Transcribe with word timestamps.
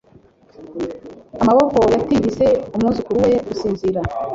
Amaboko 1.43 1.77
yatigise 1.93 2.45
umwuzukuru 2.75 3.17
we 3.25 3.31
gusinzira 3.47 4.01